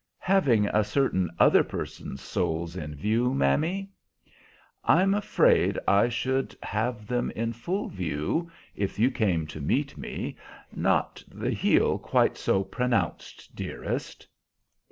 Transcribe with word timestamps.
"Having 0.25 0.65
a 0.69 0.83
certain 0.83 1.29
other 1.37 1.63
person's 1.63 2.21
soles 2.21 2.75
in 2.75 2.95
view, 2.95 3.35
mammy?" 3.35 3.91
"I'm 4.83 5.13
afraid 5.13 5.77
I 5.87 6.09
should 6.09 6.55
have 6.63 7.05
them 7.05 7.29
in 7.35 7.53
full 7.53 7.87
view 7.87 8.49
if 8.75 8.97
you 8.97 9.11
came 9.11 9.45
to 9.45 9.61
meet 9.61 9.99
me. 9.99 10.37
Not 10.75 11.23
the 11.27 11.51
heel 11.51 11.99
quite 11.99 12.35
so 12.35 12.63
pronounced, 12.63 13.55
dearest." 13.55 14.25